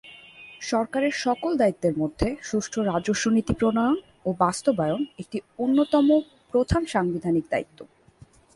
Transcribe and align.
সরকারের 0.61 1.13
সকল 1.17 1.51
দায়িত্বের 1.57 1.95
মধ্যে 1.97 2.27
সুষ্ঠু 2.43 2.79
রাজস্ব 2.81 3.25
নীতি 3.29 3.53
প্রণয়ন 3.53 3.97
ও 4.25 4.29
বাস্তবায়ন 4.39 5.01
একটি 5.19 5.37
অন্যতম 5.57 6.07
প্রধান 6.51 6.83
সাংবিধানিক 6.85 7.45
দায়িত্ব। 7.49 7.79